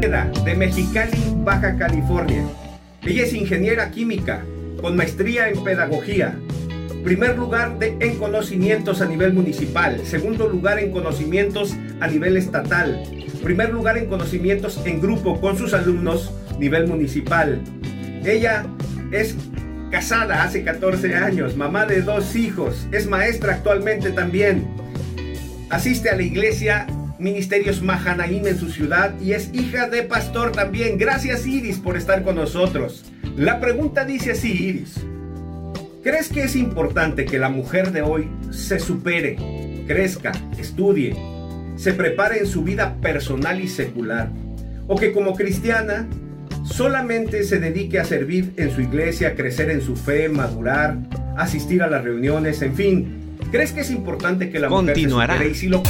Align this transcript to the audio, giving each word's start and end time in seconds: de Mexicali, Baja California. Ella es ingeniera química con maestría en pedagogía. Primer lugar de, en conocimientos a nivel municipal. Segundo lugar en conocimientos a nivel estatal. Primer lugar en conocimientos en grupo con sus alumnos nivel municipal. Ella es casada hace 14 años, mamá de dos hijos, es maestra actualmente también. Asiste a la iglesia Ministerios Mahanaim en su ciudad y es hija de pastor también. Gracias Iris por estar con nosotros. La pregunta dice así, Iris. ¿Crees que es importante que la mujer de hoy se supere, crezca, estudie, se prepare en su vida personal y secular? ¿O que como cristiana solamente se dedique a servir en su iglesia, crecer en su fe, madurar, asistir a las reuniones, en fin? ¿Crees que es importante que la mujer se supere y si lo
de 0.00 0.54
Mexicali, 0.56 1.18
Baja 1.44 1.76
California. 1.76 2.42
Ella 3.02 3.22
es 3.22 3.34
ingeniera 3.34 3.90
química 3.90 4.42
con 4.80 4.96
maestría 4.96 5.50
en 5.50 5.62
pedagogía. 5.62 6.38
Primer 7.04 7.36
lugar 7.36 7.78
de, 7.78 7.98
en 8.00 8.16
conocimientos 8.16 9.02
a 9.02 9.04
nivel 9.04 9.34
municipal. 9.34 10.00
Segundo 10.06 10.48
lugar 10.48 10.78
en 10.78 10.90
conocimientos 10.90 11.76
a 12.00 12.06
nivel 12.06 12.38
estatal. 12.38 13.02
Primer 13.42 13.74
lugar 13.74 13.98
en 13.98 14.06
conocimientos 14.06 14.80
en 14.86 15.02
grupo 15.02 15.38
con 15.38 15.58
sus 15.58 15.74
alumnos 15.74 16.32
nivel 16.58 16.86
municipal. 16.86 17.60
Ella 18.24 18.64
es 19.12 19.36
casada 19.90 20.44
hace 20.44 20.64
14 20.64 21.14
años, 21.14 21.58
mamá 21.58 21.84
de 21.84 22.00
dos 22.00 22.36
hijos, 22.36 22.88
es 22.90 23.06
maestra 23.06 23.56
actualmente 23.56 24.12
también. 24.12 24.66
Asiste 25.68 26.08
a 26.08 26.16
la 26.16 26.22
iglesia 26.22 26.86
Ministerios 27.20 27.82
Mahanaim 27.82 28.46
en 28.46 28.58
su 28.58 28.70
ciudad 28.70 29.14
y 29.20 29.32
es 29.32 29.50
hija 29.52 29.88
de 29.88 30.02
pastor 30.02 30.52
también. 30.52 30.96
Gracias 30.96 31.46
Iris 31.46 31.78
por 31.78 31.96
estar 31.96 32.22
con 32.24 32.36
nosotros. 32.36 33.04
La 33.36 33.60
pregunta 33.60 34.04
dice 34.04 34.32
así, 34.32 34.50
Iris. 34.52 34.94
¿Crees 36.02 36.28
que 36.28 36.44
es 36.44 36.56
importante 36.56 37.26
que 37.26 37.38
la 37.38 37.50
mujer 37.50 37.92
de 37.92 38.00
hoy 38.00 38.26
se 38.50 38.78
supere, 38.78 39.36
crezca, 39.86 40.32
estudie, 40.58 41.14
se 41.76 41.92
prepare 41.92 42.38
en 42.38 42.46
su 42.46 42.62
vida 42.62 42.96
personal 43.02 43.60
y 43.60 43.68
secular? 43.68 44.30
¿O 44.86 44.96
que 44.96 45.12
como 45.12 45.34
cristiana 45.34 46.08
solamente 46.64 47.44
se 47.44 47.60
dedique 47.60 47.98
a 47.98 48.04
servir 48.06 48.54
en 48.56 48.70
su 48.70 48.80
iglesia, 48.80 49.34
crecer 49.34 49.68
en 49.70 49.82
su 49.82 49.94
fe, 49.94 50.30
madurar, 50.30 50.96
asistir 51.36 51.82
a 51.82 51.90
las 51.90 52.02
reuniones, 52.02 52.62
en 52.62 52.74
fin? 52.74 53.36
¿Crees 53.50 53.72
que 53.72 53.80
es 53.82 53.90
importante 53.90 54.48
que 54.48 54.58
la 54.58 54.70
mujer 54.70 54.96
se 54.96 55.10
supere 55.10 55.48
y 55.50 55.54
si 55.54 55.68
lo 55.68 55.82